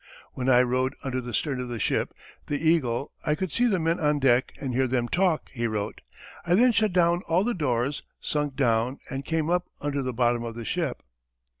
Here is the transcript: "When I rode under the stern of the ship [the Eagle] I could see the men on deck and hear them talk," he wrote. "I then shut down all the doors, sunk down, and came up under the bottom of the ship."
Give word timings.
"When 0.33 0.49
I 0.49 0.63
rode 0.63 0.95
under 1.03 1.21
the 1.21 1.31
stern 1.31 1.59
of 1.59 1.69
the 1.69 1.79
ship 1.79 2.11
[the 2.47 2.57
Eagle] 2.59 3.11
I 3.23 3.35
could 3.35 3.51
see 3.51 3.67
the 3.67 3.77
men 3.77 3.99
on 3.99 4.17
deck 4.17 4.51
and 4.59 4.73
hear 4.73 4.87
them 4.87 5.07
talk," 5.07 5.51
he 5.53 5.67
wrote. 5.67 6.01
"I 6.43 6.55
then 6.55 6.71
shut 6.71 6.91
down 6.91 7.21
all 7.27 7.43
the 7.43 7.53
doors, 7.53 8.01
sunk 8.19 8.55
down, 8.55 8.97
and 9.11 9.23
came 9.23 9.47
up 9.51 9.67
under 9.79 10.01
the 10.01 10.11
bottom 10.11 10.43
of 10.43 10.55
the 10.55 10.65
ship." 10.65 11.03